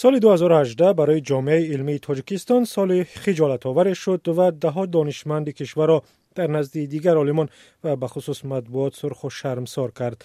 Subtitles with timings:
[0.00, 5.88] سال 2018 برای جامعه علمی تاجیکستان سال خجالت آور شد و ده ها دانشمند کشور
[5.88, 6.02] را
[6.34, 7.48] در نزد دیگر عالمان
[7.84, 10.24] و به خصوص مطبوعات سرخ و شرمسار کرد.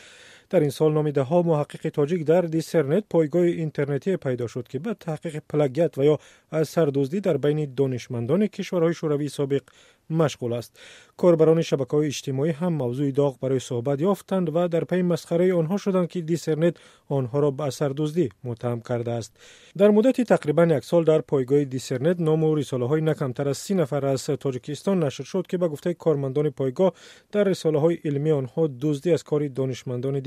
[0.50, 4.80] در این سال نامی ده ها محقق تاجیک در دیسرنت پایگاه اینترنتی پیدا شد که
[4.80, 6.20] به تحقیق پلاگیات و یا
[6.52, 9.62] از اثردزدی در بین دانشمندان کشورهای شوروی سابق
[10.10, 10.80] مشغول است
[11.18, 15.78] کاربران شبکه های اجتماعی هم موضوع داغ برای صحبت یافتند و در پی مسخره آنها
[15.78, 16.78] شدند که دیسرنت
[17.10, 19.36] آنها را به اثر دزدی متهم کرده است
[19.78, 23.74] در مدت تقریبا یک سال در پایگاه دیسرنت نام و رساله های نکمتر از سی
[23.74, 26.50] نفر از تاجیکستان نشر شد که به گفته کارمندان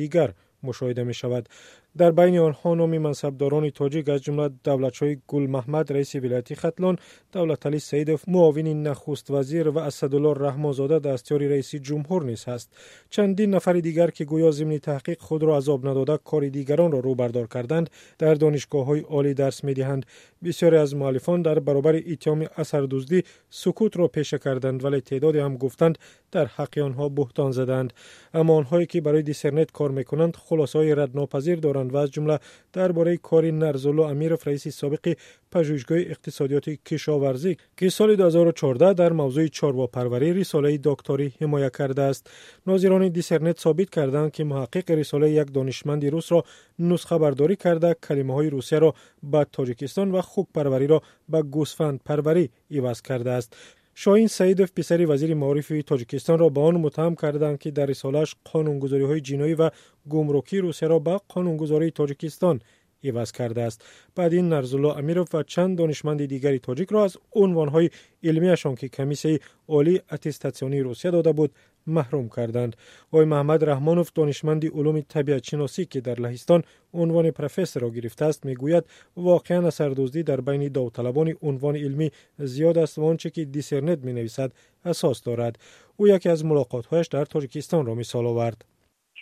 [0.08, 1.48] دیگەر مشاهده می شود
[1.98, 6.96] در بین آنها نام منصبداران تاجیک از جمله دولتشاه گل محمد رئیس ولایتی ختلان
[7.32, 12.76] دولت علی سیدف معاون نخست وزیر و اسدالله رحمانزاده دستیار رئیس جمهور نیز است
[13.10, 17.14] چندین نفر دیگر که گویا ضمن تحقیق خود را عذاب نداده کار دیگران را رو
[17.14, 17.90] بردار کردند.
[18.18, 20.06] در دانشگاه های عالی درس می دهند
[20.44, 25.98] بسیاری از مؤلفان در برابر اتهام اثردزدی سکوت را پیشه کردند ولی تعدادی هم گفتند
[26.32, 27.92] در حق آنها بهتان زدند.
[28.34, 32.38] اما آنهایی که برای دیسرنت کار می‌کنند خلاصه های ردناپذیر دارند و از جمله
[32.72, 35.14] درباره کار نرزولو امیرف رئیس سابق
[35.52, 39.48] پژوهشگاه اقتصادیات کشاورزی که سال 2014 در موضوع
[39.86, 42.30] پروری رساله دکتری حمایت کرده است.
[42.66, 46.44] ناظران دیسرنت ثابت کردند که محقق رساله یک دانشمند روس را
[46.78, 52.00] نسخه برداری کرده کلمه های روسیه را به تاجیکستان و خوک پروری را به گوسفند
[52.04, 53.56] پروری عوض کرده است.
[54.02, 59.54] шоҳин саидов писари вазири маорифи тоҷикистонро ба он муттаҳам карданд ки дар рисолааш қонунгузориҳои ҷиноӣ
[59.60, 59.68] ва
[60.12, 62.56] гумрукии русияро ба қонунгузории тоҷикистон
[63.04, 63.84] عوض کرده است.
[64.16, 67.90] بعد این نرزالله امیروف و چند دانشمند دیگری تاجیک را از عنوانهای
[68.22, 71.50] علمیشان که کمیسه عالی اتستاسیونی روسیه داده بود
[71.86, 72.76] محروم کردند.
[73.12, 76.62] آقای محمد رحمانوف دانشمند علوم طبیعت شناسی که در لهستان
[76.94, 78.84] عنوان پروفسور را گرفته است می‌گوید
[79.16, 84.52] واقعا اثردزدی در بین داوطلبان عنوان علمی زیاد است و آنچه که دیسرنت می نویسد
[84.84, 85.58] اساس دارد.
[85.96, 88.64] او یکی از ملاقاتهایش در تاجیکستان را مثال آورد.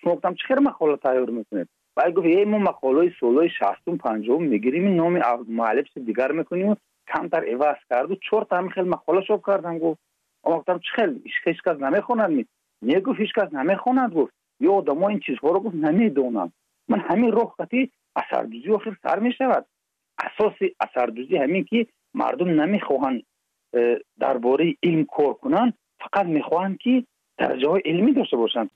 [0.07, 5.22] گفتم چرا مقاله تیار می‌کنید بعد گفت یه ما مقاله سولای 60 50 میگیریم نام
[5.48, 6.76] معلف دیگر میکنیم
[7.14, 10.00] کمتر عوض کرد و چهار تا خیلی مقاله شو کردم گفت
[10.44, 12.48] اما گفتم چه خیلی هیچ کس نمیخونند
[12.82, 16.54] میگفت هیچ کس نمیخوند گفت یا آدم این چیزها رو گفت نمیدونند
[16.90, 19.66] من همین رخ خطی اثردوزی آخر سر می شود
[20.20, 23.24] اساس اثردوزی همین که مردم نمیخواهند
[24.20, 27.04] درباره علم کار کنند فقط میخواهند که
[27.38, 28.70] درجه های علمی داشته باشند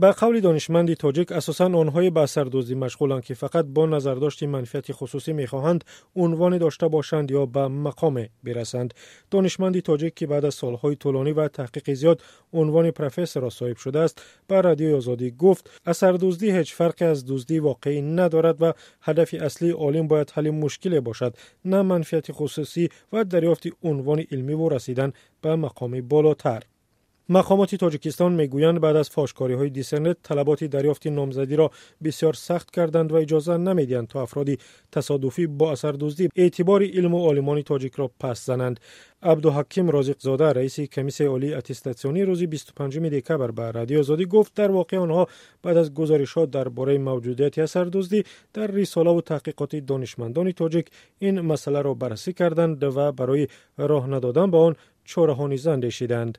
[0.00, 5.32] به قول دانشمندی تاجیک اساسا آنهای به سردوزی مشغولند که فقط با نظرداشت منفیت خصوصی
[5.32, 5.84] می‌خواهند
[6.16, 8.94] عنوان داشته باشند یا به مقام برسند.
[9.30, 12.22] دانشمندی تاجیک که بعد از سالهای طولانی و تحقیق زیاد
[12.52, 17.58] عنوان پروفسور را صاحب شده است بر رادیو آزادی گفت اثردوزی هیچ فرقی از دزدی
[17.58, 18.72] واقعی ندارد و
[19.02, 21.36] هدف اصلی عالم باید حل مشکل باشد.
[21.64, 26.62] نه منفیت خصوصی و دریافت عنوان علمی و رسیدن به مقام بالاتر.
[27.30, 31.70] مقامات تاجیکستان می‌گویند بعد از فاشکاری های دیسرنت طلبات دریافت نامزدی را
[32.04, 34.58] بسیار سخت کردند و اجازه نمی‌دهند تا افرادی
[34.92, 38.80] تصادفی با اثر دزدی اعتبار علم و عالمان تاجیک را پس زنند.
[39.22, 44.70] عبدالحکیم رازق زاده رئیس کمیسه عالی اتستاسیونی روز 25 دکبر به رادیو آزادی گفت در
[44.70, 45.26] واقع آنها
[45.62, 48.24] بعد از گزارشات درباره موجودیت اثر دزدی
[48.54, 50.86] در رساله و تحقیقات دانشمندان تاجیک
[51.18, 56.38] این مسئله را بررسی کردند و برای راه ندادن به آن چاره نیز اندیشیدند.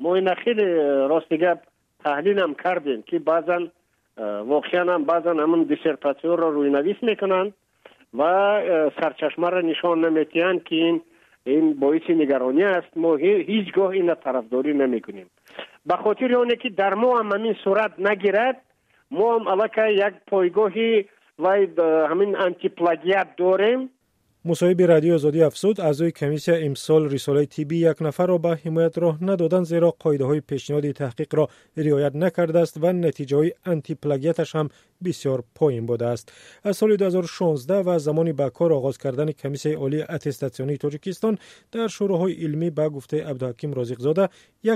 [0.00, 1.60] мо ина хеле э, рости гап
[2.04, 3.70] таҳлилам кардем ки баъзан
[4.16, 7.54] э, воқеанам баъзан ҳамн диссертатсияро рӯйнавис мекунанд
[8.12, 10.96] ва э, сарчашмаро нишон наметиҳанд ки ин
[11.46, 12.92] ин боиси нигаронӣ аст.
[13.02, 15.28] Мо ҳеҷ гоҳ ина тарафдорӣ намекунем.
[15.88, 18.56] Ба хотири оне ки дар мо ҳам ҳамин сурат нагирад
[19.10, 20.90] мо ҳам аллакай як пойгоҳи
[21.44, 21.60] вай
[22.10, 23.80] ҳамин антиплагиат дорем
[24.44, 27.76] پایگاهی و همین انتی پلاگیت داریم مصاحب رادیو آزادی افزود اعضای کمیسیا امسال رساله تیبی
[27.78, 32.58] یک نفر را به حمایت راه ندادند زیرا قاعده های پیشنهاد تحقیق را رعایت نکرده
[32.58, 34.68] است و نتیجه های انتی پلاگیتش هم
[35.04, 36.32] بسیار پایین بوده است.
[36.64, 41.38] از سال 2016 و زمانی به کار آغاز کردن کمیسیه عالی اتستاسیونی تاجیکستان
[41.72, 44.28] در شوراهای علمی به گفته عبدالحکیم رازق زاده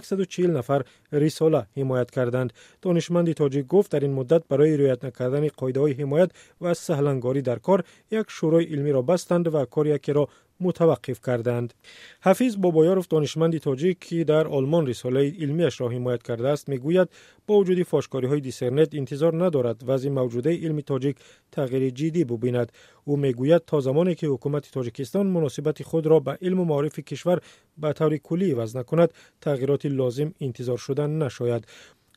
[0.02, 0.82] 140 نفر
[1.12, 2.52] رساله حمایت کردند.
[2.82, 6.30] دانشمند تاجیک گفت در این مدت برای رعایت نکردن قاعده های حمایت
[6.60, 10.28] و سهلنگاری در کار یک شورای علمی را بستند و کار یکی را
[10.60, 11.74] متوقف کردند.
[12.22, 17.08] حفیظ بابایاروف دانشمندی تاجیک که در آلمان رساله علمیش را حمایت کرده است می‌گوید
[17.46, 21.16] با وجود فاشکاری های دیسرنت انتظار ندارد وضع موجوده علمی تاجیک
[21.52, 22.72] تغییر جدی ببیند.
[23.04, 27.40] او می‌گوید تا زمانی که حکومت تاجیکستان مناسبت خود را به علم و معارف کشور
[27.78, 31.66] به طور کلی وضع نکند تغییرات لازم انتظار شدن نشاید.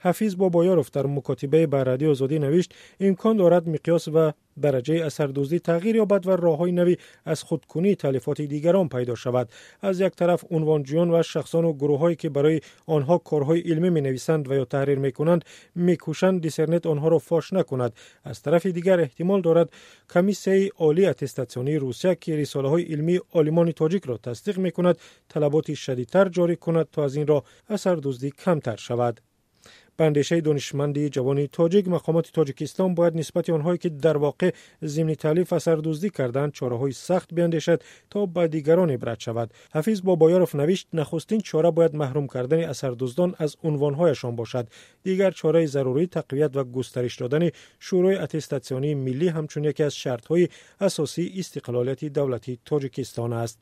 [0.02, 4.32] حفیظ بابایاروف در مکاتبه به رادیو آزادی نوشت امکان دارد مقیاس و
[4.62, 9.50] درجه اثردوزی تغییر یابد و راههای نوی از خودکنی تالیفات دیگران پیدا شود.
[9.82, 14.52] از یک طرف عنوانجویان و شخصان و گروههایی که برای آنها کارهای علمی می نویسند
[14.52, 15.46] و یا تحریر می کنند
[15.76, 17.94] می کوشند دیسرنت آنها را فاش نکند.
[18.24, 19.70] از طرف دیگر احتمال دارد
[20.14, 24.98] کمیسیه عالی اتستاسیونی روسیه که رساله های علمی آلمان تاجیک را تصدیق می کند
[25.30, 29.22] طلبات شدیدتر جاری کند تا از این را اثردوزی کمتر شود.
[29.98, 34.52] به اندیشه دانشمندی جوان تاجیک مقامات تاجیکستان باید نسبت آنهایی که در واقع
[34.84, 39.54] ضمن تالیف دزدی کردند چاره های سخت بیندیشد تا به دیگران عبرت شود.
[39.74, 44.68] حفیظ بابایاروف نوشت نخستین چاره باید محروم کردن اثردزدان از عنوانهایشان باشد.
[45.04, 47.50] دیگر چاره ضروری تقویت و گسترش دادن
[47.80, 50.48] شورای اتستاسیونی ملی همچون یکی از شرط های
[50.82, 53.60] اساسی استقلالیت دولتی تاجیکستان است.